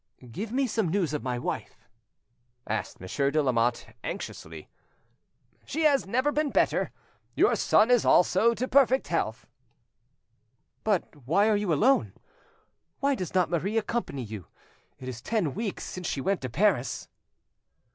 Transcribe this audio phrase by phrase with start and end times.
[0.31, 1.87] "Give me some news of my wife,"
[2.65, 4.67] asked Monsieur de Lamotte anxiously.
[5.63, 6.89] "She has never been better.
[7.35, 9.45] Your son is also to perfect health."
[10.83, 12.13] "But why are you alone?
[12.99, 14.47] Why does not Marie accompany you?
[14.97, 17.07] It is ten weeks since she went to Paris."